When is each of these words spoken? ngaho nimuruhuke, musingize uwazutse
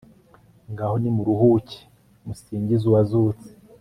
ngaho 0.71 0.95
nimuruhuke, 1.01 1.79
musingize 2.25 2.83
uwazutse 2.87 3.47